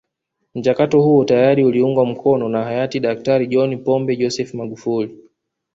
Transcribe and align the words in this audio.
Mchakato 0.55 1.01
huo 1.01 1.25
tayari 1.25 1.63
uliungwa 1.65 2.05
mkono 2.05 2.49
na 2.49 2.63
hayati 2.63 2.99
Daktari 2.99 3.47
John 3.47 3.77
Pombe 3.83 4.15
Joseph 4.15 4.53
Magufuli 4.53 5.17